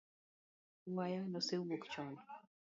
[0.95, 2.11] Waya nosewuok chon